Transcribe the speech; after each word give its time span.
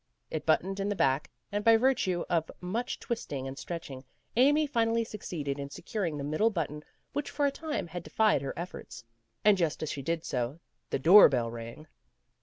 It 0.31 0.47
but 0.47 0.63
toned 0.63 0.79
in 0.79 0.89
the 0.89 0.95
back, 0.95 1.29
and 1.51 1.63
by 1.63 1.77
virtue 1.77 2.25
of 2.27 2.49
much 2.59 2.99
twist 2.99 3.31
ing 3.31 3.47
and 3.47 3.55
stretching 3.55 4.03
Amy 4.35 4.65
finally 4.65 5.03
succeeded 5.03 5.59
in 5.59 5.69
se 5.69 5.83
curing 5.83 6.17
the 6.17 6.23
middle 6.23 6.49
button 6.49 6.83
which 7.13 7.29
for 7.29 7.45
a 7.45 7.51
time 7.51 7.85
had 7.85 8.01
defied 8.01 8.41
her 8.41 8.57
efforts. 8.57 9.03
And 9.45 9.59
just 9.59 9.83
as 9.83 9.91
she 9.91 10.01
did 10.01 10.25
so, 10.25 10.59
the 10.89 10.97
door 10.97 11.29
bell 11.29 11.51
rang. 11.51 11.85